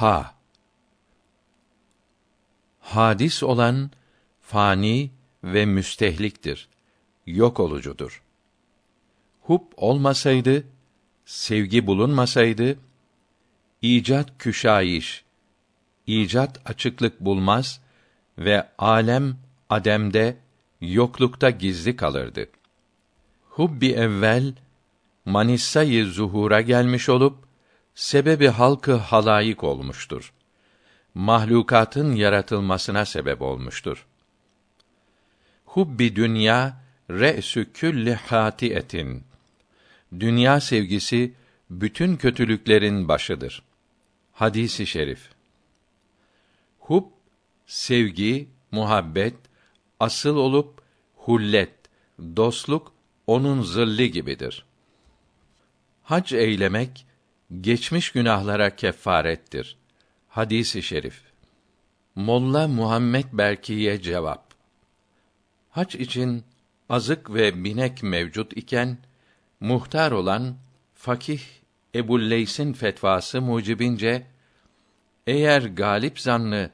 [0.00, 0.34] Ha
[2.80, 3.90] Hadis olan
[4.40, 5.10] fani
[5.44, 6.68] ve müstehliktir.
[7.26, 8.22] Yok olucudur.
[9.42, 10.64] Hub olmasaydı,
[11.24, 12.78] sevgi bulunmasaydı,
[13.82, 15.24] icat küşayiş,
[16.06, 17.80] icat açıklık bulmaz
[18.38, 19.36] ve alem
[19.70, 20.36] ademde,
[20.80, 22.46] yoklukta gizli kalırdı.
[23.48, 24.54] Hubbi evvel
[25.24, 27.49] manissayı zuhura gelmiş olup
[27.94, 30.32] sebebi halkı halayık olmuştur.
[31.14, 34.06] Mahlukatın yaratılmasına sebep olmuştur.
[35.64, 39.24] Hubbi dünya re'sü külli hatiyetin.
[40.20, 41.34] Dünya sevgisi
[41.70, 43.62] bütün kötülüklerin başıdır.
[44.32, 45.30] Hadisi şerif.
[46.78, 47.04] Hub
[47.66, 49.34] sevgi, muhabbet
[50.00, 50.82] asıl olup
[51.16, 51.74] hullet,
[52.36, 52.92] dostluk
[53.26, 54.64] onun zilli gibidir.
[56.02, 57.06] Hac eylemek
[57.60, 59.76] geçmiş günahlara kefarettir.
[60.28, 61.22] Hadisi şerif.
[62.14, 64.54] Molla Muhammed Berki'ye cevap.
[65.70, 66.44] Hac için
[66.88, 68.98] azık ve binek mevcut iken
[69.60, 70.56] muhtar olan
[70.94, 71.40] fakih
[71.94, 74.26] Ebu'l-Leys'in fetvası mucibince
[75.26, 76.70] eğer galip zannı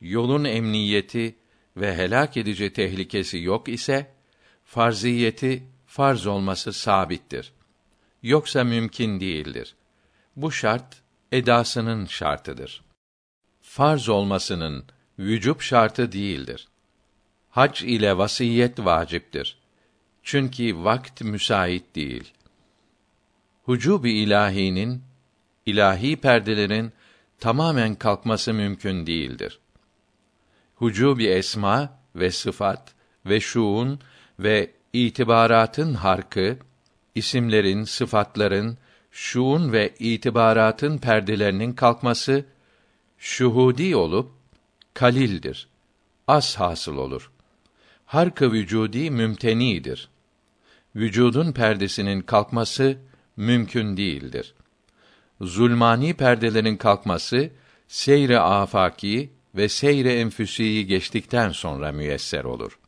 [0.00, 1.36] yolun emniyeti
[1.76, 4.14] ve helak edici tehlikesi yok ise
[4.64, 7.52] farziyeti farz olması sabittir.
[8.22, 9.74] Yoksa mümkün değildir.
[10.38, 12.82] Bu şart edasının şartıdır.
[13.62, 14.84] Farz olmasının
[15.18, 16.68] vücub şartı değildir.
[17.50, 19.58] Hac ile vasiyet vaciptir.
[20.22, 22.32] Çünkü vakt müsait değil.
[23.64, 25.02] Hucub-i ilahinin
[25.66, 26.92] ilahi perdelerin
[27.38, 29.58] tamamen kalkması mümkün değildir.
[30.74, 32.94] Hucub-i esma ve sıfat
[33.26, 34.00] ve şuun
[34.38, 36.58] ve itibaratın harkı,
[37.14, 38.78] isimlerin, sıfatların,
[39.20, 42.44] şuun ve itibaratın perdelerinin kalkması
[43.18, 44.30] şuhudi olup
[44.94, 45.68] kalildir.
[46.28, 47.30] Az hasıl olur.
[48.06, 50.08] Harkı vücudi mümtenidir.
[50.96, 52.98] Vücudun perdesinin kalkması
[53.36, 54.54] mümkün değildir.
[55.40, 57.50] Zulmani perdelerin kalkması
[57.88, 62.78] seyre afaki ve seyre enfüsiyi geçtikten sonra müyesser olur.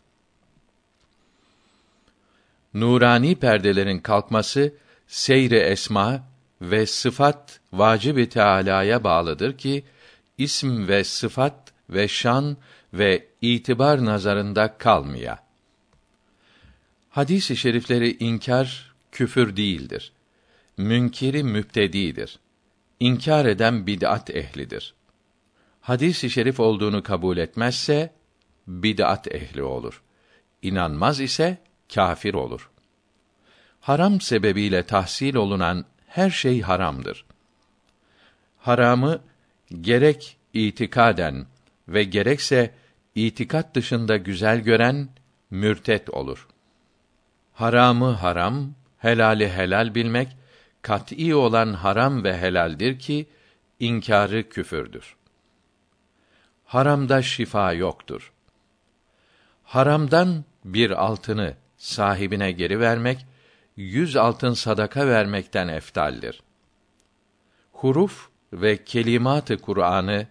[2.74, 4.74] Nurani perdelerin kalkması
[5.10, 6.22] seyre esma
[6.62, 9.84] ve sıfat vacib-i Teala'ya bağlıdır ki
[10.38, 12.56] ism ve sıfat ve şan
[12.94, 15.44] ve itibar nazarında kalmaya.
[17.10, 20.12] Hadis-i şerifleri inkar küfür değildir.
[20.76, 22.38] Münkiri müptedidir.
[23.00, 24.94] İnkar eden bid'at ehlidir.
[25.80, 28.12] Hadis-i şerif olduğunu kabul etmezse
[28.66, 30.02] bid'at ehli olur.
[30.62, 31.58] İnanmaz ise
[31.94, 32.70] kâfir olur.
[33.80, 37.24] Haram sebebiyle tahsil olunan her şey haramdır.
[38.58, 39.20] Haramı
[39.80, 41.46] gerek itikaden
[41.88, 42.74] ve gerekse
[43.14, 45.08] itikat dışında güzel gören
[45.50, 46.48] mürtet olur.
[47.52, 50.36] Haramı haram, helali helal bilmek
[50.82, 53.26] kat'î olan haram ve helaldir ki
[53.80, 55.16] inkârı küfürdür.
[56.64, 58.32] Haramda şifa yoktur.
[59.64, 63.26] Haramdan bir altını sahibine geri vermek,
[63.76, 66.42] yüz altın sadaka vermekten eftaldir.
[67.72, 70.26] Huruf ve kelimat-ı Kur'an'ı,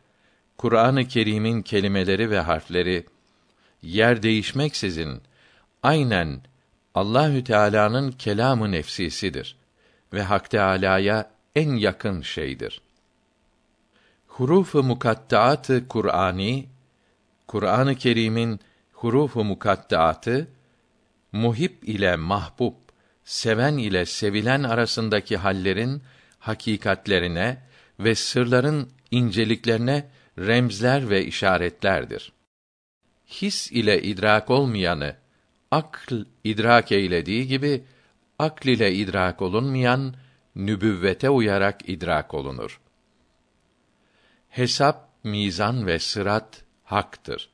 [0.57, 3.05] Kur'an-ı Kerim'in kelimeleri ve harfleri
[3.81, 5.21] yer değişmeksizin
[5.83, 6.41] aynen
[6.95, 9.55] Allahü Teala'nın kelamı nefsisidir
[10.13, 12.81] ve Hak Teala'ya en yakın şeydir.
[14.27, 16.69] Huruf-u mukattaat-ı Kur'ani
[17.47, 18.59] Kur'an-ı Kerim'in
[18.93, 20.47] huruf-u mukattaatı
[21.31, 22.73] muhib ile mahbub,
[23.29, 26.03] seven ile sevilen arasındaki hallerin
[26.39, 27.57] hakikatlerine
[27.99, 32.31] ve sırların inceliklerine remzler ve işaretlerdir.
[33.27, 35.15] His ile idrak olmayanı
[35.71, 36.13] akl
[36.43, 37.83] idrak eylediği gibi
[38.39, 40.13] akl ile idrak olunmayan
[40.55, 42.81] nübüvvete uyarak idrak olunur.
[44.49, 47.49] Hesap, mizan ve sırat haktır.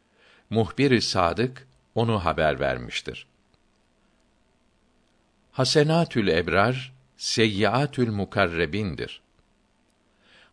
[0.49, 3.27] Muhbir-i sadık onu haber vermiştir.
[5.55, 9.21] Hasenatül ebrar, seyyiatül mukarrebindir.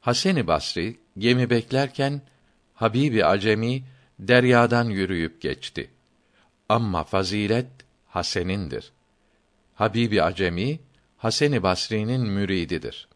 [0.01, 2.23] Hasan-ı Basri gemi beklerken
[2.75, 3.85] Habibi Acemi
[4.19, 5.91] deryadan yürüyüp geçti.
[6.69, 7.67] Amma fazilet
[8.09, 8.93] Hasen'indir.
[9.75, 10.81] Habibi Acemi
[11.17, 13.09] Hasan-ı Basri'nin mürididir.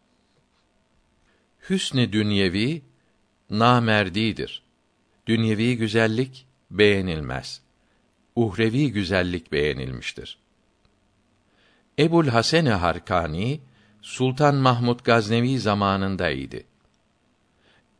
[1.69, 2.81] Hüsn-i dünyevi
[3.49, 4.63] namerdidir.
[5.27, 7.61] Dünyevi güzellik beğenilmez.
[8.35, 10.46] Uhrevi güzellik beğenilmiştir.
[11.99, 13.59] Ebul Hasan Harkani
[14.01, 16.57] Sultan Mahmud Gaznevi zamanındaydı.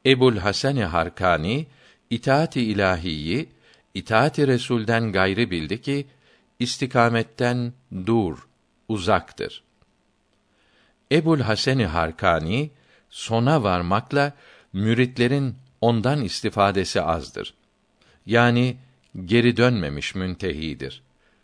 [0.05, 1.67] Ebul Hasan Harkani
[2.09, 3.49] itaat-i ilahiyi
[3.93, 6.07] itaat-i Resul'den gayrı bildi ki
[6.59, 7.73] istikametten
[8.05, 8.47] dur,
[8.87, 9.63] uzaktır.
[11.11, 12.71] Ebul Hasan Harkani
[13.09, 14.33] sona varmakla
[14.73, 17.53] müritlerin ondan istifadesi azdır.
[18.25, 18.77] Yani
[19.25, 21.03] geri dönmemiş müntehidir.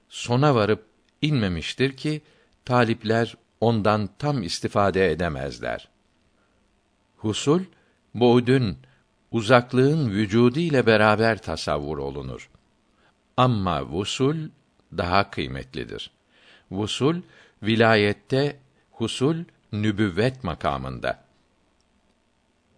[0.10, 0.86] Sona varıp
[1.22, 2.22] inmemiştir ki
[2.66, 5.90] talipler ondan tam istifade edemezler.
[7.18, 7.62] Husul
[8.14, 8.78] bu'dün
[9.32, 12.50] uzaklığın vücudu ile beraber tasavvur olunur.
[13.38, 14.38] Amma vusul
[14.98, 16.12] daha kıymetlidir.
[16.72, 17.22] Vusul
[17.64, 18.60] vilayette
[18.92, 19.38] husul
[19.72, 21.24] nübüvvet makamında.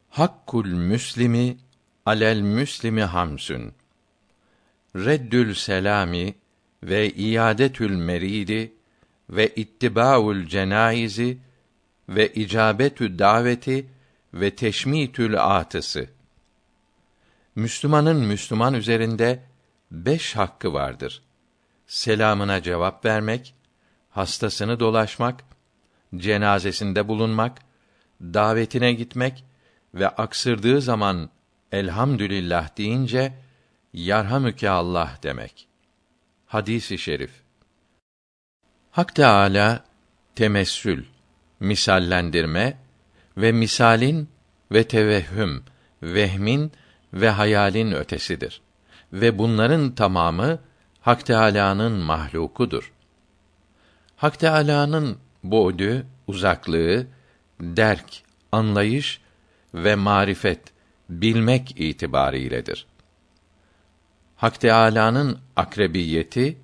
[0.09, 1.57] Hakkul müslimi
[2.05, 3.73] alel müslimi hamsün.
[4.95, 6.35] Reddül selami
[6.83, 8.75] ve iadetül meridi
[9.30, 11.38] ve ittibaul cenaizi
[12.10, 13.86] ve icabetü daveti
[14.33, 16.10] ve teşmitül atısı.
[17.56, 19.44] Müslümanın Müslüman üzerinde
[19.92, 21.22] beş hakkı vardır.
[21.88, 23.56] Selamına cevap vermek,
[24.10, 25.44] hastasını dolaşmak,
[26.16, 27.60] cenazesinde bulunmak,
[28.21, 29.44] davetine gitmek
[29.94, 31.30] ve aksırdığı zaman
[31.71, 33.33] elhamdülillah deyince
[33.94, 35.68] yarhamüke Allah demek.
[36.45, 37.44] Hadisi şerif.
[38.95, 39.83] Hak Teâlâ
[40.36, 41.06] temessül,
[41.59, 42.77] misallendirme
[43.38, 44.30] ve misalin
[44.71, 45.63] ve tevehhüm,
[46.03, 46.71] vehmin
[47.13, 48.62] ve hayalin ötesidir.
[49.13, 50.59] Ve bunların tamamı
[51.01, 52.94] Hak Teâlâ'nın mahlukudur.
[54.15, 57.07] Hak Teâlâ'nın bu'dü, uzaklığı,
[57.59, 59.21] derk, anlayış
[59.74, 60.62] ve marifet,
[61.09, 62.88] bilmek itibariyledir.
[64.36, 66.57] Hak Teâlâ'nın akrebiyeti,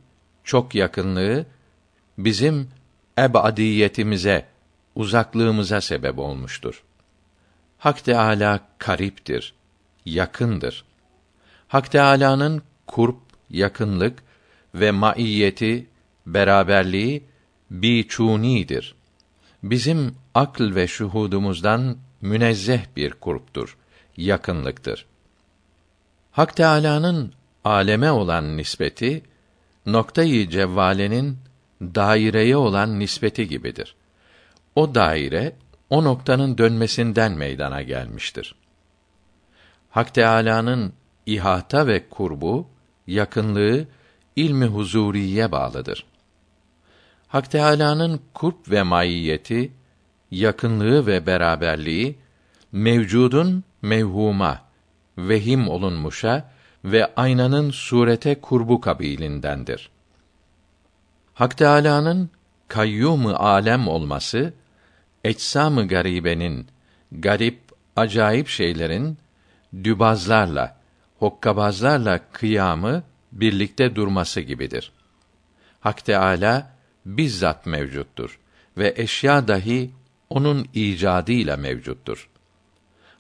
[0.44, 1.46] çok yakınlığı
[2.18, 2.70] bizim
[3.18, 4.46] ebadiyetimize,
[4.96, 6.84] uzaklığımıza sebep olmuştur.
[7.78, 9.54] Hak Teâlâ kariptir,
[10.06, 10.86] yakındır.
[11.68, 13.18] Hak Teâlâ'nın kurp,
[13.50, 14.24] yakınlık
[14.76, 15.88] ve maiyeti,
[16.26, 17.24] beraberliği
[17.72, 18.96] biçunidir.
[19.64, 23.78] Bizim akl ve şuhudumuzdan münezzeh bir kurptur,
[24.18, 25.06] yakınlıktır.
[26.32, 27.34] Hak Teâlâ'nın
[27.64, 29.24] aleme olan nispeti
[29.86, 31.38] noktayı cevvalenin
[31.82, 33.96] daireye olan nispeti gibidir.
[34.76, 35.56] O daire
[35.90, 38.56] o noktanın dönmesinden meydana gelmiştir.
[39.90, 40.94] Hak Teâlâ'nın
[41.26, 42.68] ihata ve kurbu,
[43.08, 43.88] yakınlığı
[44.36, 46.06] ilmi huzuriye bağlıdır.
[47.28, 49.72] Hak Teâlâ'nın kurp ve maiyeti,
[50.32, 52.18] yakınlığı ve beraberliği
[52.72, 54.62] mevcudun mevhuma,
[55.18, 56.52] vehim olunmuşa
[56.86, 59.90] ve aynanın surete kurbu kabilindendir.
[61.34, 62.30] Hak Teâlâ'nın
[62.68, 64.54] kayyum alem olması
[65.24, 66.68] eczam-ı garibenin
[67.12, 67.60] garip
[67.96, 69.18] acayip şeylerin
[69.84, 70.78] dübazlarla
[71.20, 74.92] hokkabazlarla kıyamı birlikte durması gibidir.
[75.80, 76.72] Hak Teâlâ
[77.06, 78.40] bizzat mevcuttur
[78.78, 79.92] ve eşya dahi
[80.30, 82.30] onun icadıyla mevcuttur.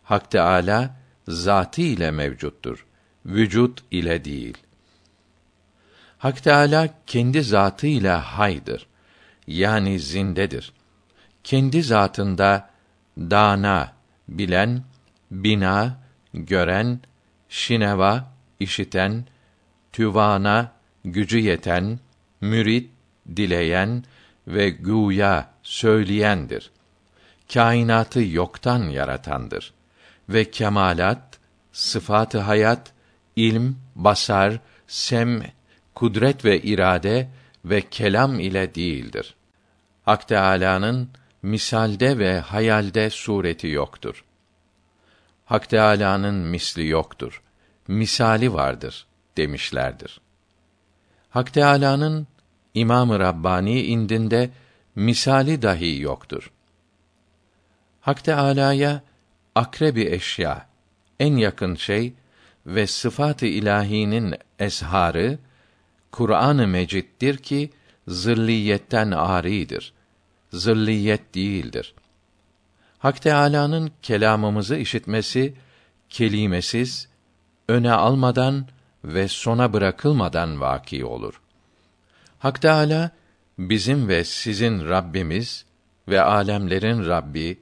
[0.03, 0.95] Hak Teâlâ
[1.27, 2.85] zatı ile mevcuttur,
[3.25, 4.57] vücut ile değil.
[6.21, 8.87] Hak Teâlâ kendi zatı ile haydır.
[9.47, 10.73] Yani zindedir.
[11.43, 12.69] Kendi zatında
[13.17, 13.93] dana,
[14.27, 14.83] bilen,
[15.31, 15.99] bina,
[16.33, 16.99] gören,
[17.49, 19.25] şineva, işiten,
[19.91, 20.71] tüvana,
[21.05, 21.99] gücü yeten,
[22.41, 22.89] mürit,
[23.35, 24.03] dileyen
[24.47, 26.71] ve güya söyleyendir.
[27.53, 29.73] Kainatı yoktan yaratandır
[30.29, 31.39] ve kemalat,
[31.71, 32.93] sıfatı hayat,
[33.35, 35.43] ilm, basar, sem,
[35.95, 37.29] kudret ve irade
[37.65, 39.35] ve kelam ile değildir.
[40.05, 41.09] Hak Teâlâ'nın
[41.41, 44.25] misalde ve hayalde sureti yoktur.
[45.45, 47.41] Hak Teâlâ'nın misli yoktur.
[47.87, 49.05] Misali vardır
[49.37, 50.21] demişlerdir.
[51.29, 52.27] Hak Teâlâ'nın
[52.73, 54.49] İmam-ı Rabbani indinde
[54.95, 56.51] misali dahi yoktur.
[58.01, 59.01] Hak Teâlâ'ya
[59.55, 60.67] akrebi eşya,
[61.19, 62.13] en yakın şey
[62.65, 65.39] ve sıfat-ı ilahinin esharı
[66.11, 67.69] Kur'an-ı Mecid'dir ki
[68.07, 69.93] zırliyetten aridir.
[70.53, 71.93] Zırliyet değildir.
[72.99, 75.53] Hak Teâlâ'nın kelamımızı işitmesi
[76.09, 77.07] kelimesiz,
[77.67, 78.67] öne almadan
[79.03, 81.41] ve sona bırakılmadan vaki olur.
[82.39, 83.11] Hak Teâlâ
[83.59, 85.65] bizim ve sizin Rabbimiz
[86.07, 87.59] ve alemlerin Rabbi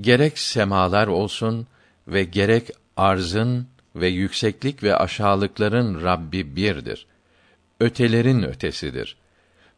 [0.00, 1.66] gerek semalar olsun
[2.08, 3.66] ve gerek arzın
[3.96, 7.06] ve yükseklik ve aşağılıkların Rabbi birdir.
[7.80, 9.16] Ötelerin ötesidir.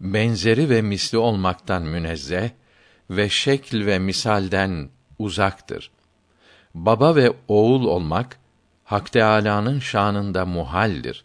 [0.00, 2.50] Benzeri ve misli olmaktan münezzeh
[3.10, 5.90] ve şekl ve misalden uzaktır.
[6.74, 8.38] baba ve oğul olmak
[8.84, 11.24] Hak Teâlâ'nın şanında muhaldir.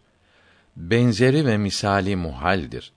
[0.76, 2.92] Benzeri ve misali muhaldir.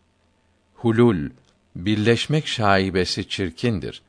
[0.73, 1.29] Hulul,
[1.75, 4.01] birleşmek şaibesi çirkindir.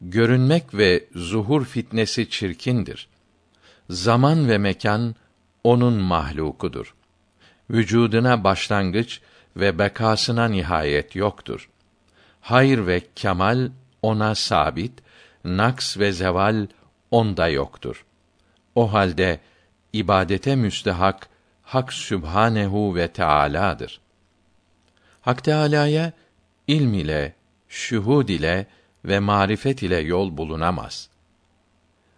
[0.00, 3.08] Görünmek ve zuhur fitnesi çirkindir.
[3.90, 5.14] Zaman ve mekan
[5.64, 6.94] onun mahlukudur.
[7.70, 9.20] Vücuduna başlangıç
[9.56, 11.70] ve bekasına nihayet yoktur.
[12.40, 13.70] Hayır ve kemal
[14.02, 14.92] ona sabit,
[15.44, 16.66] naks ve zeval
[17.10, 18.04] onda yoktur.
[18.74, 19.40] O halde
[19.92, 21.28] ibadete müstehak
[21.62, 24.00] Hak Sübhanehu ve Teala'dır.
[25.20, 26.12] Hak Teala'ya
[26.66, 27.34] ilm ile,
[27.68, 28.66] şuhud ile
[29.04, 31.08] ve marifet ile yol bulunamaz.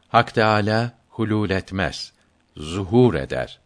[0.09, 2.13] Hak Teala hulul etmez,
[2.57, 3.61] zuhur eder.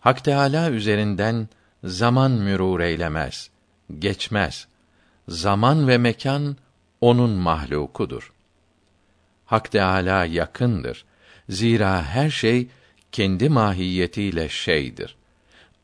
[0.00, 1.48] Hak Teala üzerinden
[1.84, 3.50] zaman mürûr eylemez,
[3.98, 4.68] geçmez.
[5.28, 6.56] Zaman ve mekan
[7.00, 8.32] onun mahlukudur.
[9.46, 11.04] Hak Teala yakındır.
[11.48, 12.68] Zira her şey
[13.12, 15.16] kendi mahiyetiyle şeydir.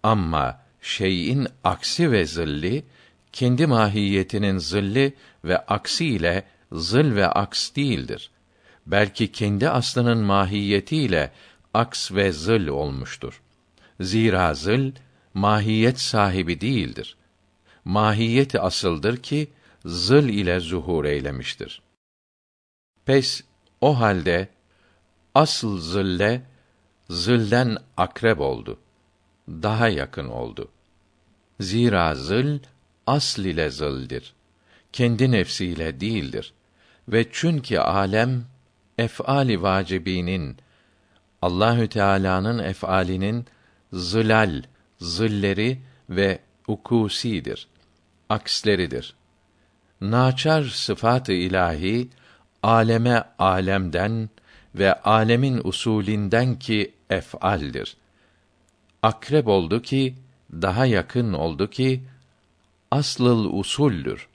[0.02, 2.84] Ama şeyin aksi ve zilli
[3.32, 8.30] kendi mahiyetinin zilli ve aksi ile zil ve aks değildir.
[8.86, 11.32] Belki kendi aslının mahiyetiyle
[11.74, 13.40] aks ve zil olmuştur.
[14.00, 14.92] Zira zil
[15.34, 17.16] mahiyet sahibi değildir.
[17.84, 19.50] Mahiyeti asıldır ki
[19.84, 21.82] zil ile zuhur eylemiştir.
[23.04, 23.42] Pes
[23.80, 24.48] o halde
[25.34, 26.42] asıl zille
[27.10, 28.78] zilden akrep oldu.
[29.48, 30.68] Daha yakın oldu.
[31.60, 32.58] Zira zil
[33.06, 34.34] asl ile zildir.
[34.92, 36.52] Kendi nefsiyle değildir.
[37.08, 38.44] Ve çünkü alem
[38.98, 40.56] ef'ali vacibinin
[41.42, 43.46] Allahü Teala'nın ef'alinin
[43.94, 44.62] zilal,
[45.00, 45.78] zilleri
[46.10, 47.68] ve ukusidir.
[48.28, 49.14] Aksleridir.
[50.00, 52.08] Naçar sıfat-ı ilahi
[52.62, 54.30] aleme alemden
[54.74, 57.96] ve alemin usulinden ki ef'aldir.
[59.02, 60.14] Akrep oldu ki
[60.52, 62.02] daha yakın oldu ki
[62.90, 64.28] aslıl usuldür.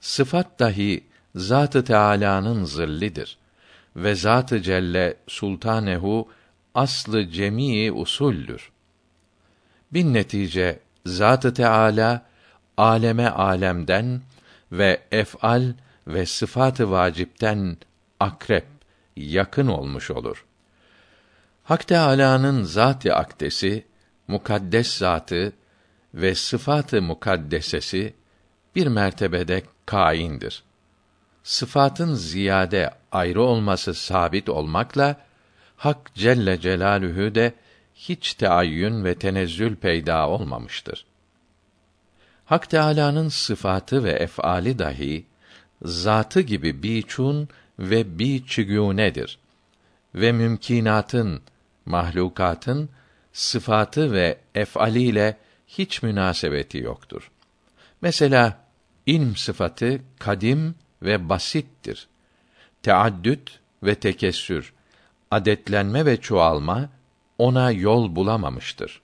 [0.00, 3.38] Sıfat dahi Zat-ı Teâlâ'nın zillidir
[3.96, 6.28] ve Zat-ı Celle Sultanehu
[6.74, 8.70] aslı cemii usuldür.
[9.92, 12.22] Bin netice Zat-ı Teâlâ
[12.76, 14.20] aleme alemden
[14.72, 15.72] ve ef'al
[16.06, 17.76] ve sıfat-ı vacipten
[18.20, 18.66] akrep
[19.16, 20.44] yakın olmuş olur.
[21.64, 23.84] Hak Teâlâ'nın zat-ı akdesi,
[24.28, 25.52] mukaddes zatı
[26.14, 28.14] ve sıfat-ı mukaddesesi
[28.74, 30.62] bir mertebede kaindir.
[31.42, 35.16] Sıfatın ziyade ayrı olması sabit olmakla
[35.76, 37.54] Hak Celle Celalühü de
[37.98, 41.04] hiç teayyün ve tenezzül peyda olmamıştır.
[42.44, 45.26] Hak Teâlâ'nın sıfatı ve ef'ali dahi
[45.82, 49.38] zatı gibi biçun ve biçigûnedir.
[50.14, 51.42] Ve mümkinatın,
[51.86, 52.88] mahlukatın
[53.32, 55.36] sıfatı ve ef'aliyle
[55.66, 57.30] hiç münasebeti yoktur.
[58.02, 58.58] Mesela
[59.06, 62.08] ilm sıfatı kadim ve basittir.
[62.82, 64.72] Teaddüt ve tekessür,
[65.30, 66.88] adetlenme ve çoğalma
[67.38, 69.00] ona yol bulamamıştır.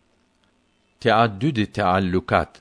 [1.00, 2.60] Teaddüd-i teallukat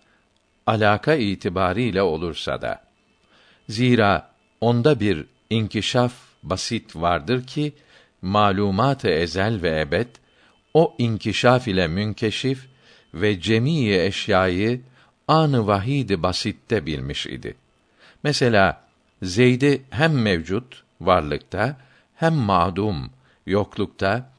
[0.67, 2.83] alaka itibariyle olursa da
[3.69, 6.13] zira onda bir inkişaf
[6.43, 7.73] basit vardır ki
[8.21, 10.07] malumat-ı ezel ve ebed
[10.73, 12.67] o inkişaf ile münkeşif
[13.13, 14.81] ve cemii eşyayı
[15.27, 17.55] anı vahidi basitte bilmiş idi.
[18.23, 18.83] Mesela
[19.21, 21.77] Zeyd'i hem mevcut varlıkta
[22.15, 23.11] hem ma'dum
[23.45, 24.32] yoklukta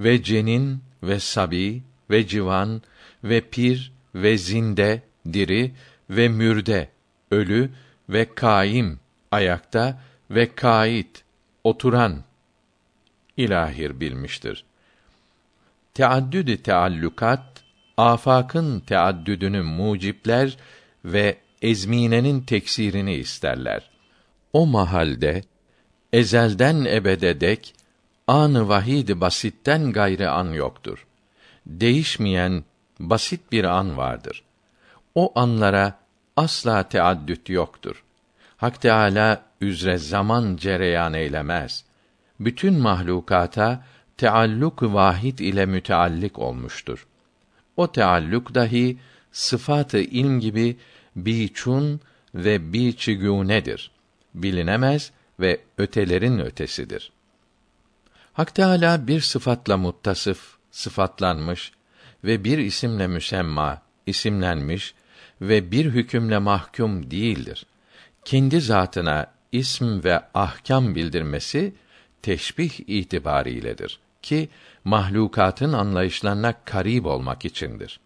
[0.00, 2.82] ve cenin ve sabi ve civan
[3.24, 5.72] ve pir ve zinde diri
[6.10, 6.88] ve mürde
[7.30, 7.70] ölü
[8.08, 9.00] ve kaim
[9.30, 10.00] ayakta
[10.30, 11.24] ve kait
[11.64, 12.24] oturan
[13.36, 14.64] ilahir bilmiştir.
[15.94, 17.64] Teaddüd-i teallukat
[17.96, 20.56] afakın teaddüdünü mucipler
[21.04, 23.90] ve ezminenin teksirini isterler.
[24.52, 25.42] O mahalde
[26.12, 27.74] ezelden ebede dek
[28.26, 31.06] anı vahid basitten gayrı an yoktur.
[31.66, 32.64] Değişmeyen
[33.00, 34.44] basit bir an vardır.
[35.14, 35.98] O anlara
[36.36, 38.02] asla teaddüt yoktur.
[38.56, 41.84] Hak Teâlâ üzre zaman cereyan eylemez.
[42.40, 43.84] Bütün mahlukata
[44.16, 47.06] tealluk vahid ile müteallik olmuştur.
[47.76, 48.98] O tealluk dahi
[49.32, 50.76] sıfatı ilm gibi
[51.16, 52.00] biçun
[52.34, 53.90] ve biçigûnedir.
[54.34, 57.12] Bilinemez ve ötelerin ötesidir.
[58.36, 61.72] Hak Teâlâ bir sıfatla muttasıf, sıfatlanmış
[62.24, 64.94] ve bir isimle müsemma, isimlenmiş
[65.40, 67.66] ve bir hükümle mahkum değildir.
[68.24, 71.74] Kendi zatına ism ve ahkam bildirmesi
[72.22, 74.48] teşbih itibariyledir ki
[74.84, 78.00] mahlukatın anlayışlarına karib olmak içindir.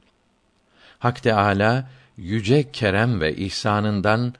[0.98, 4.34] Hak Teâlâ, yüce kerem ve ihsanından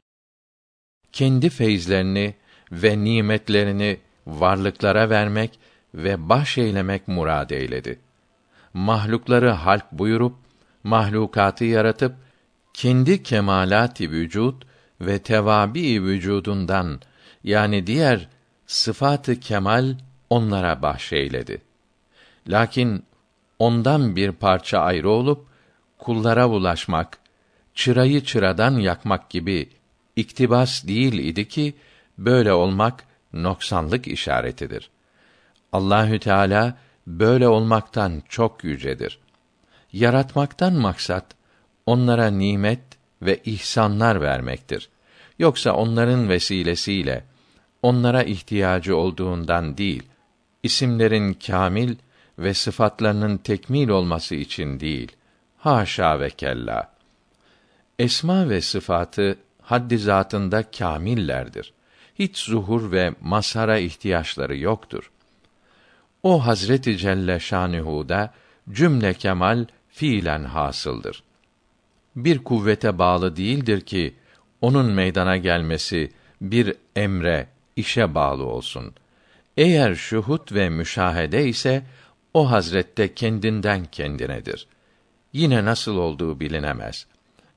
[1.12, 2.34] kendi feyizlerini
[2.72, 5.59] ve nimetlerini varlıklara vermek
[5.94, 7.98] ve bahşeylemek murad eyledi.
[8.74, 10.36] Mahlukları halk buyurup
[10.84, 12.14] mahlukatı yaratıp
[12.74, 14.62] kendi kemalat-i vücud
[15.00, 17.00] ve tevabi vücudundan
[17.44, 18.28] yani diğer
[18.66, 19.94] sıfatı kemal
[20.30, 21.62] onlara bahşeyledi.
[22.48, 23.04] Lakin
[23.58, 25.46] ondan bir parça ayrı olup
[25.98, 27.18] kullara ulaşmak,
[27.74, 29.68] çırayı çıradan yakmak gibi
[30.16, 31.74] iktibas değil idi ki
[32.18, 34.90] böyle olmak noksanlık işaretidir.
[35.72, 39.18] Allahü Teala böyle olmaktan çok yücedir.
[39.92, 41.24] Yaratmaktan maksat
[41.86, 42.80] onlara nimet
[43.22, 44.88] ve ihsanlar vermektir.
[45.38, 47.24] Yoksa onların vesilesiyle
[47.82, 50.02] onlara ihtiyacı olduğundan değil,
[50.62, 51.96] isimlerin kamil
[52.38, 55.12] ve sıfatlarının tekmil olması için değil.
[55.58, 56.92] Haşa ve kella.
[57.98, 61.72] Esma ve sıfatı haddi zatında kamillerdir.
[62.18, 65.10] Hiç zuhur ve mazhara ihtiyaçları yoktur.
[66.22, 68.34] O Hazreti Celle Şanuhu'da
[68.72, 71.22] cümle kemal fiilen hasıldır.
[72.16, 74.14] Bir kuvvete bağlı değildir ki
[74.60, 76.10] onun meydana gelmesi
[76.40, 77.46] bir emre,
[77.76, 78.94] işe bağlı olsun.
[79.56, 81.82] Eğer şuhut ve müşahede ise
[82.34, 84.66] o hazrette kendinden kendinedir.
[85.32, 87.06] Yine nasıl olduğu bilinemez.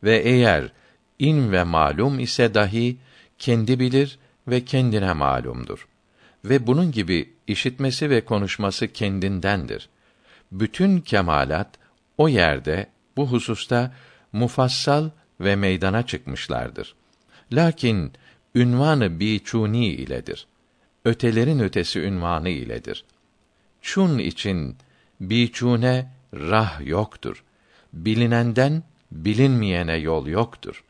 [0.03, 0.71] Ve eğer
[1.19, 2.97] in ve malum ise dahi
[3.37, 5.87] kendi bilir ve kendine malumdur.
[6.45, 9.89] Ve bunun gibi işitmesi ve konuşması kendindendir.
[10.51, 11.69] Bütün kemalat
[12.17, 13.93] o yerde bu hususta
[14.33, 15.09] mufassal
[15.39, 16.95] ve meydana çıkmışlardır.
[17.51, 18.13] Lakin
[18.55, 20.47] ünvanı biçuni iledir.
[21.05, 23.05] Ötelerin ötesi ünvanı iledir.
[23.81, 24.77] Çun için
[25.19, 27.43] biçune rah yoktur.
[27.93, 30.83] Bilinenden bilinmeyene yol yoktur.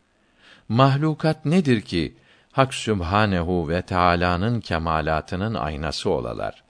[0.70, 2.14] Mahlukat nedir ki
[2.54, 6.64] Hak Sübhanehu ve Teala'nın kemalatının aynası olalar?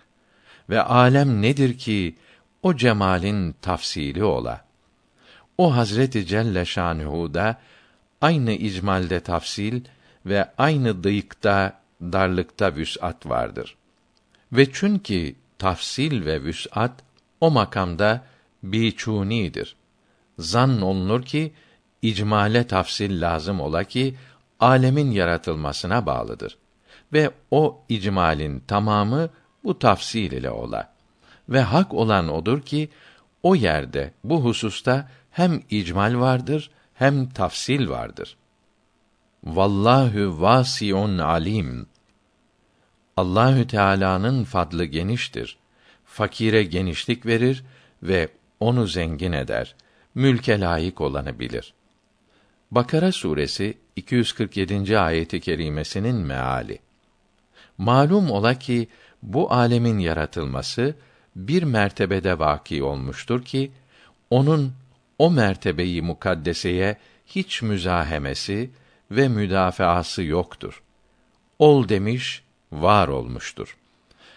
[0.69, 2.15] Ve alem nedir ki
[2.61, 4.65] o cemalin tafsili ola?
[5.57, 7.59] O Hazreti Celle Şanuhu'da
[8.21, 9.81] aynı icmalde tafsil
[10.25, 13.75] ve aynı dıyıkta, darlıkta vüs'at vardır.
[14.51, 17.03] Ve çünkü tafsil ve vüs'at
[17.41, 18.21] o makamda
[18.63, 19.75] biçunidir.
[20.39, 21.53] Zan olunur ki
[22.01, 24.15] icmale tafsil lazım ola ki
[24.59, 26.57] alemin yaratılmasına bağlıdır.
[27.13, 29.29] Ve o icmalin tamamı
[29.63, 30.93] bu tafsil ile ola.
[31.49, 32.89] Ve hak olan odur ki
[33.43, 38.37] o yerde bu hususta hem icmal vardır hem tafsil vardır.
[39.43, 41.87] Vallahu vasiun alim.
[43.17, 45.57] Allahü Teala'nın fadlı geniştir.
[46.05, 47.63] Fakire genişlik verir
[48.03, 49.75] ve onu zengin eder.
[50.15, 51.73] Mülke layık olanı bilir.
[52.75, 54.99] Bakara suresi 247.
[54.99, 56.79] ayeti kerimesinin meali.
[57.77, 58.87] Malum ola ki
[59.23, 60.95] bu alemin yaratılması
[61.35, 63.71] bir mertebede vaki olmuştur ki
[64.29, 64.73] onun
[65.19, 68.69] o mertebeyi mukaddeseye hiç müzahemesi
[69.11, 70.83] ve müdafaası yoktur.
[71.59, 73.77] Ol demiş, var olmuştur.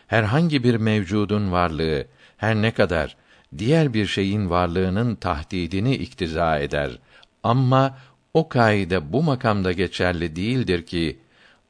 [0.07, 3.17] Herhangi bir mevcudun varlığı her ne kadar
[3.59, 6.99] diğer bir şeyin varlığının tahdidini iktiza eder
[7.43, 7.99] ama
[8.37, 11.19] o kaide bu makamda geçerli değildir ki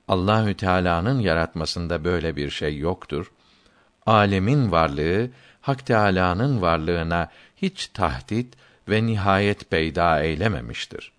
[0.09, 3.33] Allahü Teala'nın yaratmasında böyle bir şey yoktur.
[4.07, 8.55] Alemin varlığı Hak Teala'nın varlığına hiç tahdit
[8.89, 11.13] ve nihayet peyda eylememiştir.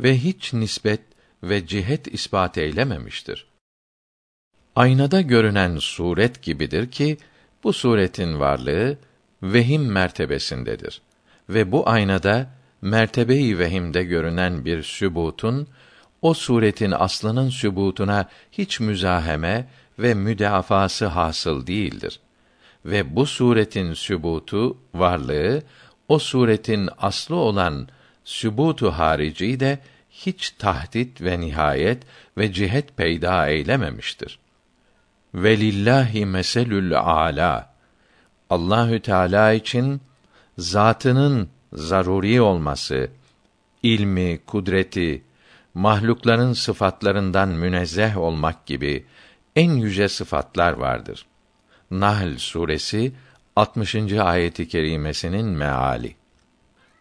[0.00, 1.00] Ve hiç nispet
[1.42, 3.46] ve cihet ispat eylememiştir.
[4.76, 7.18] Aynada görünen suret gibidir ki
[7.64, 8.98] bu suretin varlığı
[9.42, 11.02] vehim mertebesindedir
[11.48, 12.55] ve bu aynada
[12.86, 15.68] mertebeyi vehimde görünen bir sübutun
[16.22, 19.68] o suretin aslının sübutuna hiç müzaheme
[19.98, 22.20] ve müdafası hasıl değildir.
[22.84, 25.62] Ve bu suretin sübutu, varlığı
[26.08, 27.88] o suretin aslı olan
[28.24, 29.78] sübutu harici de
[30.10, 32.02] hiç tahdit ve nihayet
[32.38, 34.38] ve cihet peyda eylememiştir.
[35.34, 37.74] Velillahi meselül ala.
[38.50, 40.00] Allahü Teala için
[40.58, 43.10] zatının zaruri olması,
[43.82, 45.22] ilmi, kudreti,
[45.74, 49.04] mahlukların sıfatlarından münezzeh olmak gibi
[49.56, 51.26] en yüce sıfatlar vardır.
[51.90, 53.12] Nahl suresi
[53.56, 53.94] 60.
[54.12, 56.14] ayeti kerimesinin meali.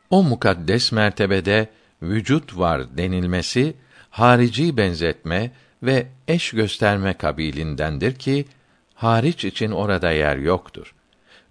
[0.09, 1.69] O mukaddes mertebede
[2.01, 3.73] vücut var denilmesi
[4.09, 5.51] harici benzetme
[5.83, 8.45] ve eş gösterme kabilindendir ki
[8.93, 10.95] hariç için orada yer yoktur.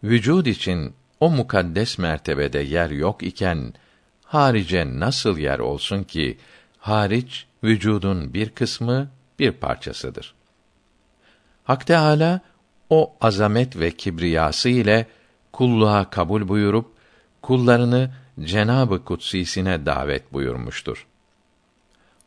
[0.04, 3.74] Vücud için o mukaddes mertebede yer yok iken
[4.24, 6.38] harice nasıl yer olsun ki
[6.78, 10.34] hariç vücudun bir kısmı bir parçasıdır.
[11.64, 12.40] Hak Teâlâ,
[12.90, 15.06] o azamet ve kibriyası ile
[15.52, 16.86] kulluğa kabul buyurup
[17.42, 18.10] kullarını
[18.40, 21.06] Cenabı Kutsisine davet buyurmuştur.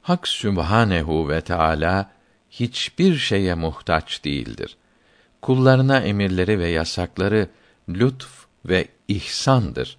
[0.02, 2.12] Hak Sübhanehu ve Teala
[2.50, 4.78] hiçbir şeye muhtaç değildir.
[5.42, 7.50] Kullarına emirleri ve yasakları
[7.90, 9.98] lütf ve ihsandır.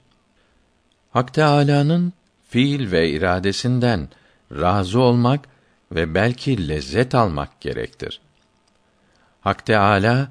[1.10, 2.12] Hak Teâlâ'nın
[2.48, 4.08] fiil ve iradesinden
[4.52, 5.48] razı olmak
[5.92, 8.20] ve belki lezzet almak gerektir.
[9.40, 10.28] Hak Teâlâ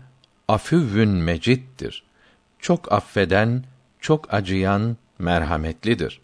[0.47, 2.03] afüvvün mecittir.
[2.59, 3.63] Çok affeden,
[3.99, 6.21] çok acıyan, merhametlidir.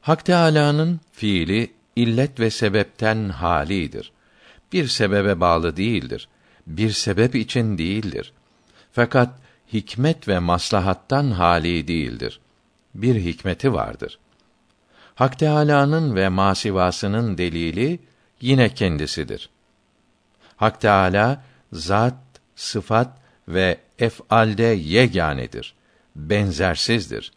[0.00, 4.12] Hak Teâlâ'nın fiili illet ve sebepten halidir.
[4.72, 6.28] Bir sebebe bağlı değildir.
[6.66, 8.32] Bir sebep için değildir.
[8.92, 9.30] Fakat
[9.72, 12.40] hikmet ve maslahattan hali değildir.
[12.94, 14.18] Bir hikmeti vardır.
[15.14, 17.98] Hak Teâlâ'nın ve masivasının delili
[18.40, 19.50] yine kendisidir.
[20.56, 22.14] Hak Teâlâ zat,
[22.56, 23.08] sıfat
[23.48, 25.74] ve ef'alde yeganedir.
[26.16, 27.32] Benzersizdir.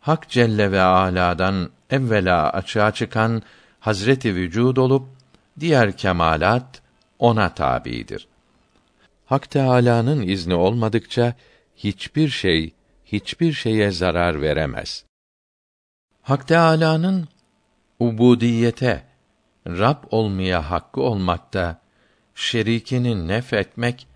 [0.00, 3.42] Hak Celle ve Ala'dan evvela açığa çıkan
[3.80, 5.08] Hazreti Vücud olup
[5.60, 6.82] diğer kemalat
[7.18, 8.28] ona tabidir.
[9.26, 11.34] Hak Teâlâ'nın izni olmadıkça
[11.84, 15.04] hiçbir şey hiçbir şeye zarar veremez.
[16.22, 17.28] Hak Teâlâ'nın
[17.98, 19.04] ubudiyete,
[19.66, 21.80] Rab olmaya hakkı olmakta
[22.34, 24.06] şerikini nef etmek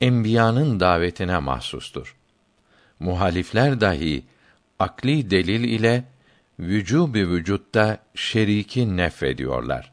[0.00, 2.16] enbiyanın davetine mahsustur.
[3.00, 4.24] Muhalifler dahi
[4.78, 6.04] akli delil ile
[6.58, 9.90] vücubi vücutta şeriki nefrediyorlar.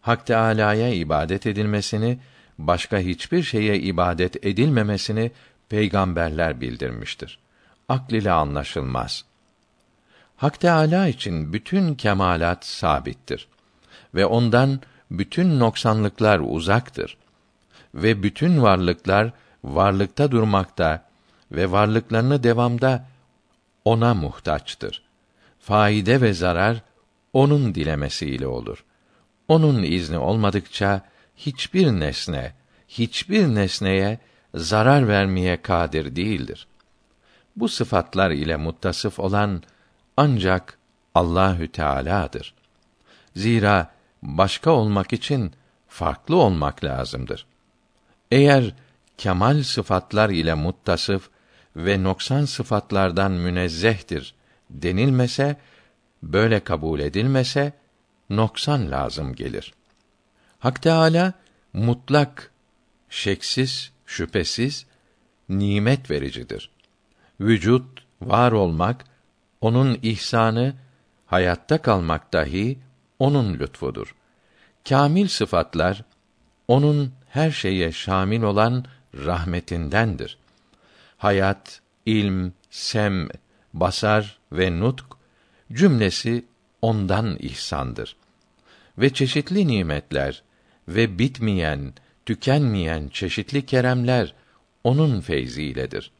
[0.00, 2.18] Hak Teâlâ'ya ibadet edilmesini,
[2.58, 5.30] başka hiçbir şeye ibadet edilmemesini
[5.68, 7.38] peygamberler bildirmiştir.
[7.88, 9.24] Akl ile anlaşılmaz.
[10.36, 13.48] Hak Teâlâ için bütün kemalat sabittir
[14.14, 17.16] ve ondan bütün noksanlıklar uzaktır
[17.94, 19.32] ve bütün varlıklar
[19.64, 21.04] varlıkta durmakta
[21.52, 23.06] ve varlıklarını devamda
[23.84, 25.02] ona muhtaçtır.
[25.60, 26.82] Faide ve zarar
[27.32, 28.84] onun dilemesiyle olur.
[29.48, 31.02] Onun izni olmadıkça
[31.36, 32.52] hiçbir nesne,
[32.88, 34.18] hiçbir nesneye
[34.58, 36.66] zarar vermeye kadir değildir.
[37.56, 39.62] Bu sıfatlar ile muttasıf olan
[40.16, 40.78] ancak
[41.14, 42.54] Allahü Teala'dır.
[43.36, 43.90] Zira
[44.22, 45.52] başka olmak için
[45.88, 47.46] farklı olmak lazımdır.
[48.30, 48.74] Eğer
[49.18, 51.30] kemal sıfatlar ile muttasıf
[51.76, 54.34] ve noksan sıfatlardan münezzehtir
[54.70, 55.56] denilmese,
[56.22, 57.72] böyle kabul edilmese
[58.30, 59.74] noksan lazım gelir.
[60.58, 61.32] Hak Teâlâ
[61.72, 62.50] mutlak,
[63.08, 64.86] şeksiz, şüphesiz
[65.48, 66.70] nimet vericidir.
[67.40, 69.04] Vücut, var olmak,
[69.60, 70.74] onun ihsanı,
[71.26, 72.78] hayatta kalmak dahi
[73.18, 74.14] onun lütfudur.
[74.88, 76.04] Kamil sıfatlar
[76.68, 80.38] onun her şeye şamil olan rahmetindendir.
[81.16, 83.28] Hayat, ilm, sem,
[83.74, 85.06] basar ve nutk
[85.72, 86.44] cümlesi
[86.82, 88.16] ondan ihsandır.
[88.98, 90.42] Ve çeşitli nimetler
[90.88, 91.92] ve bitmeyen,
[92.28, 94.34] tükenmeyen çeşitli keremler
[94.84, 96.10] onun feyziyledir.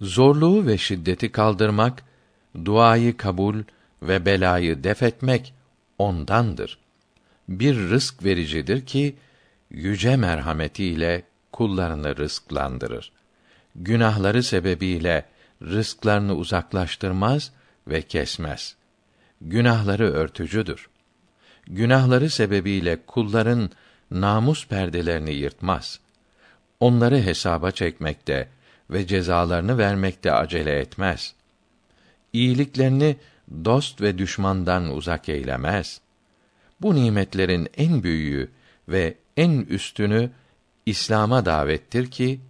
[0.00, 2.02] Zorluğu ve şiddeti kaldırmak,
[2.64, 3.62] duayı kabul
[4.02, 5.54] ve belayı def etmek
[5.98, 6.78] ondandır.
[7.48, 9.16] Bir rızk vericidir ki
[9.70, 11.22] yüce merhametiyle
[11.52, 13.12] kullarını rızklandırır.
[13.74, 15.24] Günahları sebebiyle
[15.62, 17.52] rızklarını uzaklaştırmaz
[17.88, 18.76] ve kesmez.
[19.40, 20.88] Günahları örtücüdür.
[21.66, 23.70] Günahları sebebiyle kulların
[24.10, 26.00] namus perdelerini yırtmaz.
[26.80, 28.48] Onları hesaba çekmekte
[28.90, 31.34] ve cezalarını vermekte acele etmez.
[32.32, 33.16] İyiliklerini
[33.64, 36.00] dost ve düşmandan uzak eylemez.
[36.80, 38.50] Bu nimetlerin en büyüğü
[38.88, 40.30] ve en üstünü
[40.86, 42.40] İslam'a davettir ki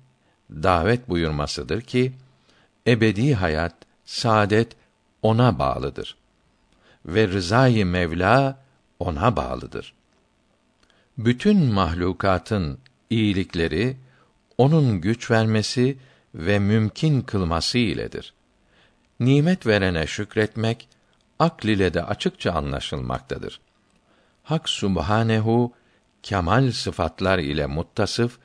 [0.51, 2.13] davet buyurmasıdır ki
[2.87, 4.77] ebedi hayat, saadet
[5.23, 6.17] ona bağlıdır
[7.07, 8.59] ve rızayı Mevla
[8.99, 9.95] ona bağlıdır.
[11.19, 12.79] Bütün mahlukatın
[13.11, 13.97] iyilikleri
[14.59, 15.99] onun güç vermesi
[16.35, 18.35] ve mümkün kılması iledir.
[19.21, 20.89] Nimet verene şükretmek
[21.39, 23.61] akl ile de açıkça anlaşılmaktadır.
[24.43, 25.73] Hak Subhanehu
[26.23, 28.39] kemal sıfatlar ile muttasıf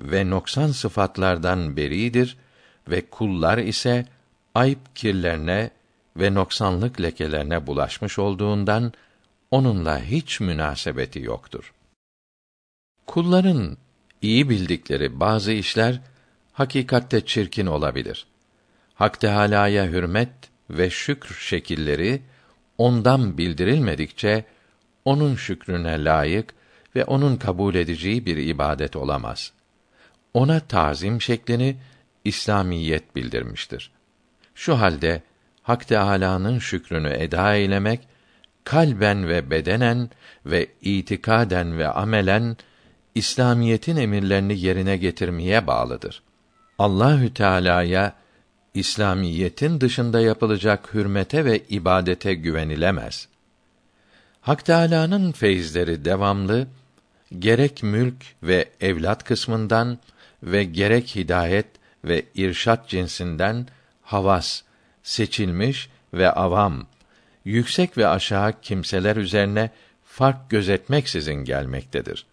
[0.00, 2.36] ve noksan sıfatlardan beridir
[2.88, 4.06] ve kullar ise
[4.54, 5.70] ayıp kirlerine
[6.16, 8.92] ve noksanlık lekelerine bulaşmış olduğundan
[9.50, 11.72] onunla hiç münasebeti yoktur.
[13.06, 13.76] Kulların
[14.22, 16.00] iyi bildikleri bazı işler
[16.52, 18.26] hakikatte çirkin olabilir.
[18.94, 20.30] Hak Teâlâ'ya hürmet
[20.70, 22.22] ve şükr şekilleri
[22.78, 24.44] ondan bildirilmedikçe
[25.04, 26.54] onun şükrüne layık
[26.96, 29.52] ve onun kabul edeceği bir ibadet olamaz.
[30.34, 31.76] Ona tazim şeklini
[32.24, 33.90] İslamiyet bildirmiştir.
[34.54, 35.22] Şu halde
[35.62, 38.00] Hak Teâlâ'nın şükrünü eda eylemek
[38.64, 40.10] kalben ve bedenen
[40.46, 42.56] ve itikaden ve amelen
[43.16, 46.22] İslamiyetin emirlerini yerine getirmeye bağlıdır.
[46.78, 48.12] Allahü Teala'ya
[48.74, 53.28] İslamiyetin dışında yapılacak hürmete ve ibadete güvenilemez.
[54.40, 56.66] Hak Teâlâ'nın feyizleri devamlı,
[57.38, 59.98] gerek mülk ve evlat kısmından
[60.42, 61.66] ve gerek hidayet
[62.04, 63.66] ve irşat cinsinden
[64.02, 64.62] havas,
[65.02, 66.86] seçilmiş ve avam,
[67.44, 69.70] yüksek ve aşağı kimseler üzerine
[70.04, 72.26] fark gözetmeksizin gelmektedir.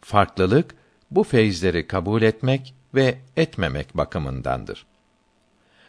[0.00, 0.74] Farklılık
[1.10, 4.86] bu feyizleri kabul etmek ve etmemek bakımındandır.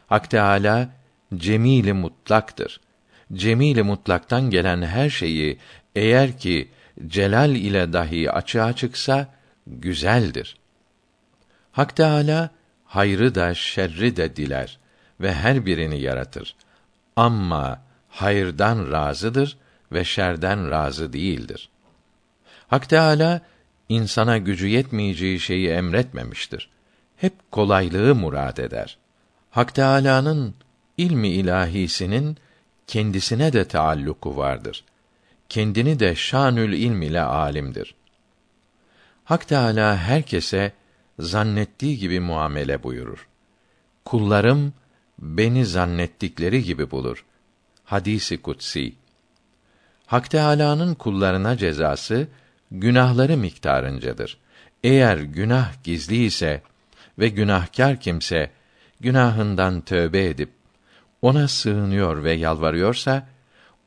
[0.07, 0.89] Hak Teâlâ
[1.35, 2.81] cemîl mutlaktır.
[3.33, 5.59] Cemîl mutlaktan gelen her şeyi
[5.95, 6.69] eğer ki
[7.07, 9.27] celal ile dahi açığa çıksa
[9.67, 10.57] güzeldir.
[11.71, 12.49] Hak Teâlâ
[12.85, 14.79] hayrı da şerri de diler
[15.21, 16.55] ve her birini yaratır.
[17.15, 19.57] Amma hayırdan razıdır
[19.91, 21.69] ve şerden razı değildir.
[22.67, 23.41] Hak Teâlâ
[23.89, 26.69] insana gücü yetmeyeceği şeyi emretmemiştir.
[27.17, 28.97] Hep kolaylığı murad eder.
[29.49, 30.55] Hak Teâlâ'nın
[30.97, 32.37] ilmi ilahisinin
[32.87, 34.83] kendisine de taalluku vardır.
[35.49, 37.95] Kendini de şanül ilm ile alimdir.
[39.23, 40.73] Hak Teâlâ herkese
[41.19, 43.27] zannettiği gibi muamele buyurur.
[44.05, 44.73] Kullarım
[45.19, 47.25] beni zannettikleri gibi bulur.
[47.83, 48.93] Hadisi kutsi.
[50.05, 52.27] Hak Teâlâ'nın kullarına cezası
[52.71, 54.37] günahları miktarıncadır.
[54.83, 56.61] Eğer günah gizli ise
[57.19, 58.51] ve günahkar kimse
[58.99, 60.49] günahından tövbe edip
[61.21, 63.27] ona sığınıyor ve yalvarıyorsa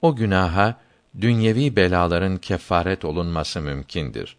[0.02, 0.76] o günaha
[1.20, 4.36] dünyevi belaların kefaret olunması mümkündür.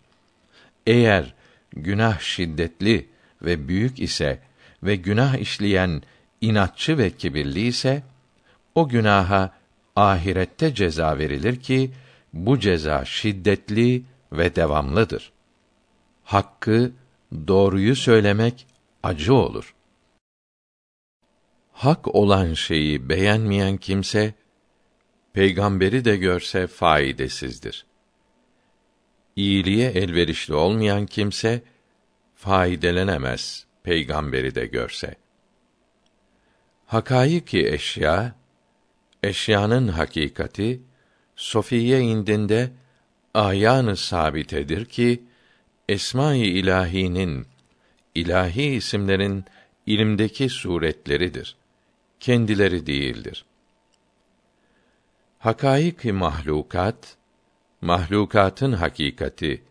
[0.88, 1.34] Eğer
[1.74, 3.10] günah şiddetli
[3.42, 4.40] ve büyük ise
[4.84, 6.02] ve günah işleyen
[6.42, 8.04] inatçı ve kibirli ise
[8.76, 9.52] o günaha
[9.96, 11.92] ahirette ceza verilir ki
[12.34, 15.32] bu ceza şiddetli ve devamlıdır.
[16.24, 16.91] Hakkı,
[17.48, 18.67] doğruyu söylemek
[19.04, 19.76] acı olur.
[21.72, 24.34] Hak olan şeyi beğenmeyen kimse
[25.34, 27.86] peygamberi de görse faydasızdır.
[29.36, 31.62] İyiliğe elverişli olmayan kimse
[32.36, 35.15] faydelenemez peygamberi de görse.
[36.86, 38.36] Hakayık-ı eşya
[39.24, 40.82] eşyanın hakikati
[41.36, 42.72] Sofiye indinde
[43.34, 45.24] ayanı sabitedir ki
[45.89, 47.48] esma-i ilahinin
[48.15, 49.46] ilahi isimlerin
[49.86, 51.56] ilimdeki suretleridir.
[52.19, 53.46] Kendileri değildir.
[55.39, 57.17] Hakaik-i mahlukat
[57.82, 59.63] mahlukatın hakikati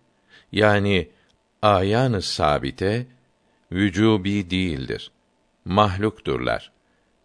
[0.52, 1.10] yani
[1.62, 3.06] ayanı sabite
[3.72, 5.10] vücubi değildir.
[5.64, 6.72] Mahlukturlar.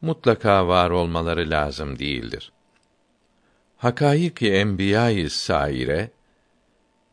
[0.02, 2.52] Mutlaka var olmaları lazım değildir.
[3.78, 6.10] Hakaik-i enbiya-i saire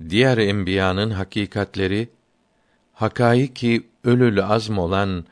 [0.09, 2.09] diğer enbiyanın hakikatleri
[2.93, 5.25] hakaiki ölül azm olan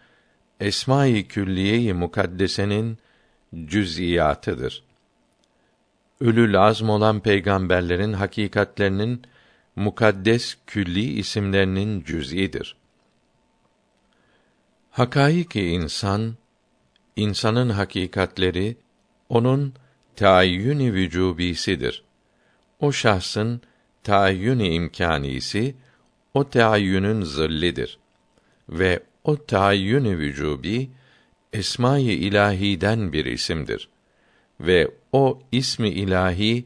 [0.60, 2.98] Esma-i Külliye-i Mukaddesenin
[3.64, 4.84] cüz'iyatıdır.
[6.20, 9.22] Ölül azm olan peygamberlerin hakikatlerinin
[9.76, 12.76] mukaddes külli isimlerinin cüz'idir.
[14.90, 16.36] Hakaiki insan
[17.16, 18.76] insanın hakikatleri
[19.28, 19.74] onun
[20.16, 22.04] taayyün-i vücubisidir.
[22.80, 23.62] O şahsın
[24.02, 25.74] taayyün-i imkanisi
[26.34, 27.98] o taayyünün zillidir
[28.68, 30.90] ve o taayyün-i vücubi
[31.52, 33.88] esma-i ilahiden bir isimdir
[34.60, 36.64] ve o ismi ilahi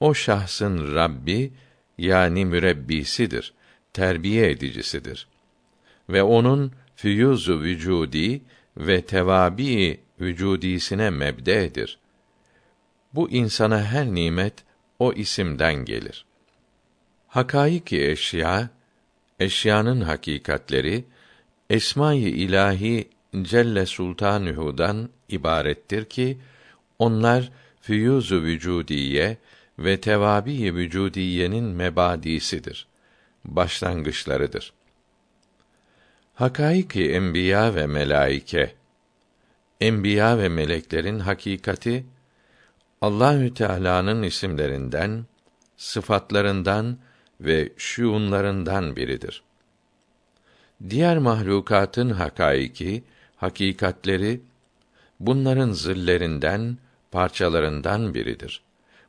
[0.00, 1.52] o şahsın Rabbi
[1.98, 3.52] yani mürebbisidir,
[3.92, 5.28] terbiye edicisidir.
[6.08, 8.40] Ve onun füyuzu vücudi
[8.76, 11.98] ve tevabi vücudisine mebdedir.
[13.14, 14.54] Bu insana her nimet
[14.98, 16.24] o isimden gelir.
[17.28, 18.68] Hakaiki eşya,
[19.38, 21.04] eşyanın hakikatleri
[21.70, 23.08] esma-i ilahi
[23.42, 26.38] Celle Sultanuhu'dan ibarettir ki
[26.98, 29.36] onlar füyuzu vücudiye
[29.78, 32.86] ve tevabi vücudiyenin mebadisidir.
[33.44, 34.72] Başlangıçlarıdır.
[36.34, 38.74] Hakaiki enbiya ve melaike
[39.80, 42.06] enbiya ve meleklerin hakikati
[43.00, 45.26] Allahü Teala'nın isimlerinden,
[45.76, 46.98] sıfatlarından
[47.40, 49.42] ve şuunlarından biridir.
[50.90, 53.04] Diğer mahlukatın hakaiki,
[53.36, 54.40] hakikatleri
[55.20, 56.78] bunların zillerinden,
[57.10, 58.62] parçalarından biridir.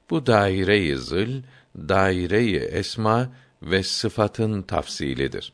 [0.10, 1.42] Bu daire-i zil,
[1.76, 3.30] daire-i esma
[3.62, 5.54] ve sıfatın tafsilidir.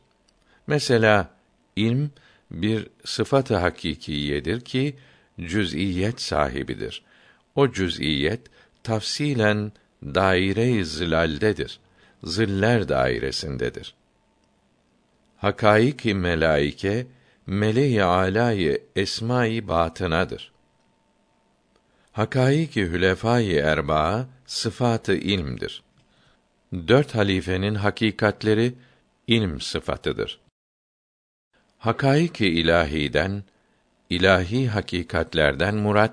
[0.66, 1.30] Mesela
[1.76, 2.10] ilm
[2.50, 4.96] bir sıfatı hakikiyedir ki
[5.40, 7.02] cüz'iyet sahibidir.
[7.54, 8.40] O cüz'iyet
[8.82, 11.80] tafsilen daire-i zilaldedir.
[12.26, 13.94] Ziller dairesindedir.
[15.36, 17.06] Hakaik-i melaike
[17.46, 20.52] meleği alâyı esma-i batınadır.
[22.12, 25.82] Hakaik-i hülefâ-i erbaa sıfatı ilmdir.
[26.72, 28.74] Dört halifenin hakikatleri
[29.26, 30.40] ilm sıfatıdır.
[31.78, 33.42] Hakaik-i ilahiden,
[34.10, 36.12] ilahi hakikatlerden murat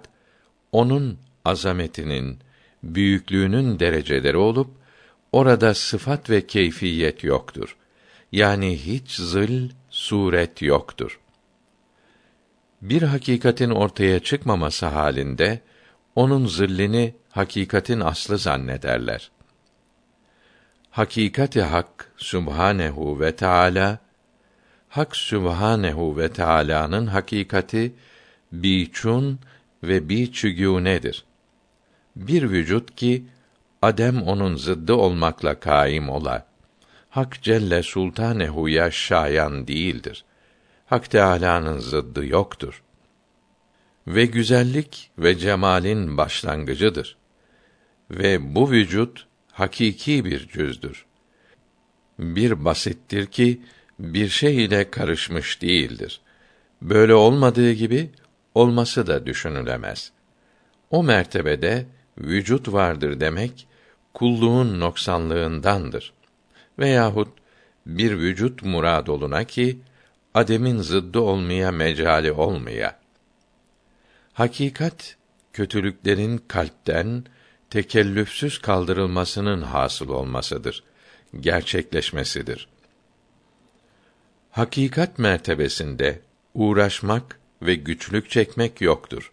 [0.71, 2.39] onun azametinin,
[2.83, 4.82] büyüklüğünün dereceleri olup
[5.33, 7.77] orada sıfat ve keyfiyet yoktur.
[8.31, 11.19] Yani hiç zıl, suret yoktur.
[12.81, 15.59] Bir hakikatin ortaya çıkmaması halinde
[16.15, 19.31] onun zillini hakikatin aslı zannederler.
[20.91, 23.99] Hakikati hak Subhanehu ve Teala
[24.89, 27.93] Hak Sübhanehu ve Teâlâ'nın hakikati
[28.51, 29.39] biçun
[29.83, 31.23] ve biçügûnedir.
[32.15, 33.25] Bir vücut ki
[33.83, 36.45] adem onun zıddı olmakla kaim ola.
[37.09, 40.25] Hak Celle Sultanehu'ya şayan değildir.
[40.85, 42.83] Hak Teâlâ'nın zıddı yoktur.
[44.07, 47.17] Ve güzellik ve cemalin başlangıcıdır.
[48.11, 51.05] Ve bu vücut hakiki bir cüzdür.
[52.19, 53.61] Bir basittir ki
[53.99, 56.21] bir şey ile karışmış değildir.
[56.81, 58.11] Böyle olmadığı gibi
[58.55, 60.11] olması da düşünülemez.
[60.91, 61.85] O mertebede
[62.17, 63.67] vücut vardır demek
[64.13, 66.13] kulluğun noksanlığındandır.
[66.79, 67.29] Veyahut
[67.85, 69.79] bir vücut murad oluna ki
[70.33, 72.99] ademin zıddı olmaya mecali olmaya.
[74.33, 75.17] Hakikat
[75.53, 77.23] kötülüklerin kalpten
[77.69, 80.83] tekellüfsüz kaldırılmasının hasıl olmasıdır,
[81.39, 82.67] gerçekleşmesidir.
[84.51, 86.19] Hakikat mertebesinde
[86.53, 89.31] uğraşmak ve güçlük çekmek yoktur.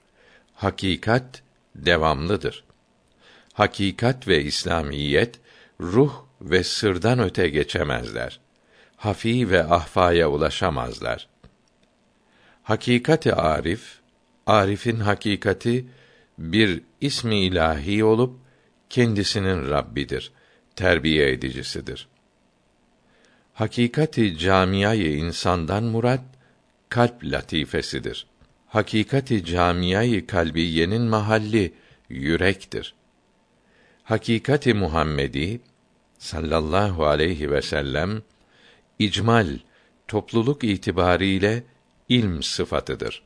[0.55, 1.43] Hakikat
[1.75, 2.65] devamlıdır.
[3.61, 5.41] Hakikat ve İslamiyet
[5.81, 8.41] ruh ve sırdan öte geçemezler.
[8.97, 11.29] Hafi ve ahfaya ulaşamazlar.
[12.63, 13.99] Hakikati arif,
[14.47, 15.87] arifin hakikati
[16.39, 18.39] bir ismi ilahi olup
[18.91, 20.33] kendisinin Rabbidir,
[20.77, 22.09] terbiye edicisidir.
[23.55, 26.25] Hakikati camiayı insandan murat
[26.89, 28.27] kalp latifesidir.
[28.67, 31.73] Hakikati camiayı kalbiyenin mahalli
[32.09, 32.95] yürektir.
[34.11, 35.61] Hakikati Muhammedi
[36.19, 38.23] sallallahu aleyhi ve sellem
[38.99, 39.59] icmal
[40.09, 41.65] topluluk itibariyle
[42.09, 43.23] ilm sıfatıdır.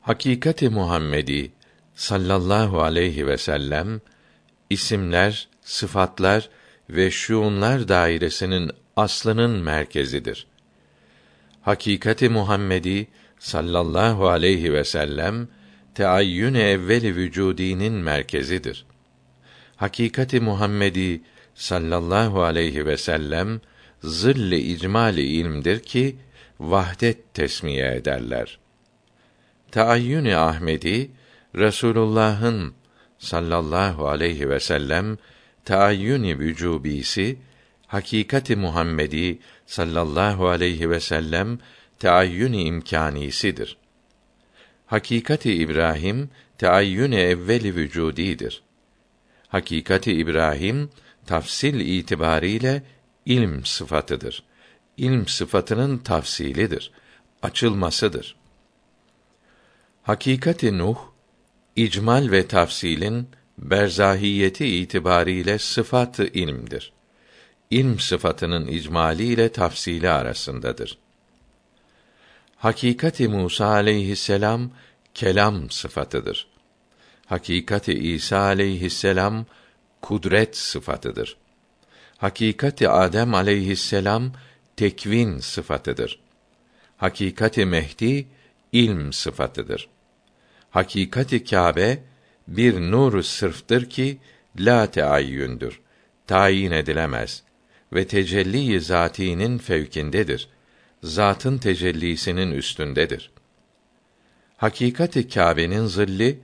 [0.00, 1.52] Hakikati Muhammedi
[1.94, 4.00] sallallahu aleyhi ve sellem
[4.70, 6.48] isimler, sıfatlar
[6.90, 10.46] ve şuunlar dairesinin aslının merkezidir.
[11.62, 15.48] Hakikati Muhammedi sallallahu aleyhi ve sellem
[15.94, 18.89] teayyün evveli vücudinin merkezidir.
[19.80, 21.20] Hakikati Muhammedi
[21.54, 23.60] sallallahu aleyhi ve sellem
[24.04, 26.16] zilli icmali ilmdir ki
[26.60, 28.58] vahdet tesmiye ederler.
[29.70, 31.10] Teayyün Ahmedi
[31.54, 32.74] Resulullah'ın
[33.18, 35.18] sallallahu aleyhi ve sellem
[35.64, 37.38] teayyün vücubisi
[37.86, 41.58] hakikati Muhammedi sallallahu aleyhi ve sellem
[41.98, 43.76] teayyün imkanisidir.
[44.86, 48.62] Hakikati İbrahim teayyün evveli vücudidir.
[49.50, 50.90] Hakikati İbrahim
[51.26, 52.82] tafsil itibariyle
[53.26, 54.42] ilm sıfatıdır.
[54.96, 56.90] İlm sıfatının tafsilidir,
[57.42, 58.36] açılmasıdır.
[60.02, 60.98] Hakikati Nuh
[61.76, 66.92] icmal ve tafsilin berzahiyeti itibariyle sıfatı ilmdir
[67.70, 70.98] ilm sıfatının icmali ile tafsili arasındadır.
[72.56, 74.70] Hakikati Musa aleyhisselam
[75.14, 76.49] kelam sıfatıdır.
[77.30, 79.46] Hakikati İsa aleyhisselam
[80.02, 81.36] kudret sıfatıdır.
[82.16, 84.32] Hakikati Adem aleyhisselam
[84.76, 86.20] tekvin sıfatıdır.
[86.96, 88.26] Hakikati Mehdi
[88.72, 89.88] ilm sıfatıdır.
[90.70, 92.02] Hakikati Kâbe
[92.48, 94.18] bir nur sırftır ki
[94.58, 95.80] la teayyündür.
[96.26, 97.42] Tayin edilemez
[97.92, 100.48] ve tecelli zatînin fevkindedir.
[101.02, 103.30] Zatın tecellisinin üstündedir.
[104.56, 106.40] Hakikati Kâbe'nin zilli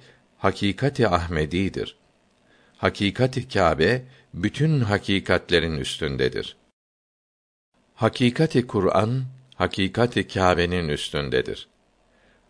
[0.47, 1.97] hakikati Ahmedidir.
[2.79, 4.03] Hakikati Kâbe
[4.35, 6.57] bütün hakikatlerin üstündedir.
[7.95, 9.25] Hakikati Kur'an
[9.55, 11.69] hakikati Kâbe'nin üstündedir.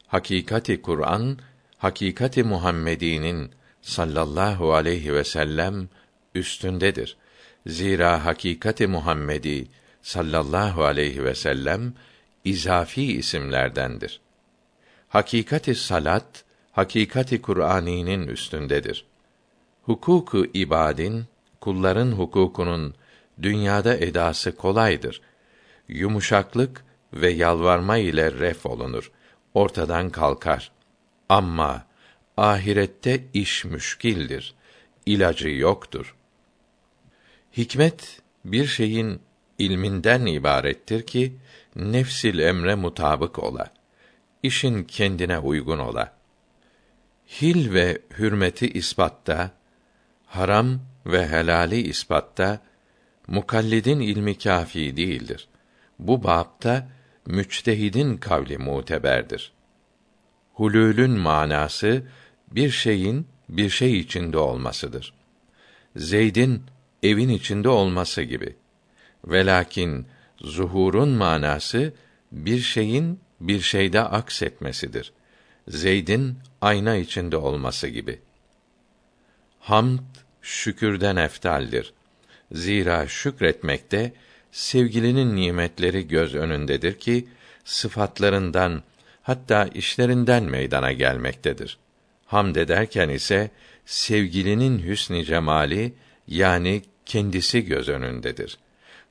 [0.06, 1.38] Hakikati Kur'an,
[1.78, 3.50] hakikati Muhammedi'nin
[3.82, 5.88] sallallahu aleyhi ve sellem
[6.34, 7.16] üstündedir.
[7.66, 9.68] Zira hakikati Muhammedi
[10.02, 11.94] sallallahu aleyhi ve sellem
[12.44, 14.20] izafi isimlerdendir.
[15.08, 16.45] Hakikati salat,
[16.76, 19.04] hakikati Kur'ani'nin üstündedir.
[19.82, 21.24] Hukuku ibadin,
[21.60, 22.94] kulların hukukunun
[23.42, 25.20] dünyada edası kolaydır.
[25.88, 29.12] Yumuşaklık ve yalvarma ile ref olunur,
[29.54, 30.72] ortadan kalkar.
[31.28, 31.86] Ama
[32.36, 34.54] ahirette iş müşkildir.
[35.06, 36.16] İlacı yoktur.
[37.56, 39.20] Hikmet bir şeyin
[39.58, 41.36] ilminden ibarettir ki
[41.76, 43.70] nefsil emre mutabık ola.
[44.42, 46.15] işin kendine uygun ola.
[47.28, 49.50] Hil ve hürmeti ispatta,
[50.26, 52.60] haram ve helali ispatta
[53.26, 55.48] mukallidin ilmi kâfi değildir.
[55.98, 56.88] Bu bapta
[57.26, 59.52] müçtehidin kavli muteberdir.
[60.52, 62.02] Hulülün manası
[62.50, 65.14] bir şeyin bir şey içinde olmasıdır.
[65.96, 66.62] Zeyd'in
[67.02, 68.56] evin içinde olması gibi.
[69.24, 70.06] Velakin
[70.40, 71.94] zuhurun manası
[72.32, 75.12] bir şeyin bir şeyde aksetmesidir.
[75.68, 78.18] Zeyd'in ayna içinde olması gibi.
[79.60, 80.00] Hamd
[80.42, 81.92] şükürden eftaldir.
[82.52, 84.12] Zira şükretmekte
[84.52, 87.28] sevgilinin nimetleri göz önündedir ki
[87.64, 88.82] sıfatlarından
[89.22, 91.78] hatta işlerinden meydana gelmektedir.
[92.26, 93.50] Hamd ederken ise
[93.86, 95.92] sevgilinin hüsn cemali
[96.28, 98.58] yani kendisi göz önündedir.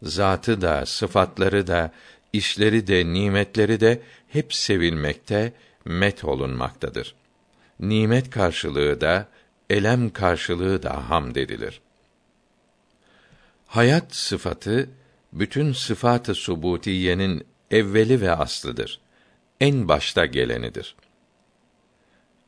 [0.01, 1.91] Zatı da, sıfatları da,
[2.34, 5.53] işleri de, nimetleri de hep sevilmekte,
[5.86, 7.16] met olunmaktadır.
[7.80, 9.28] Nimet karşılığı da,
[9.69, 11.82] elem karşılığı da hamd edilir.
[13.67, 14.89] Hayat sıfatı
[15.34, 18.99] bütün sıfatı subutiyenin evveli ve aslıdır.
[19.59, 20.95] En başta gelenidir.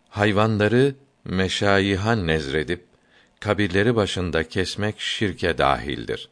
[0.10, 2.86] Hayvanları meşayihan nezredip
[3.40, 6.30] kabirleri başında kesmek şirke dahildir.